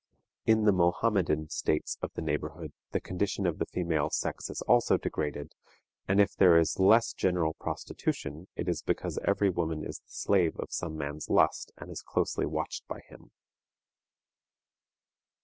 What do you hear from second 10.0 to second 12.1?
slave of some man's lust, and is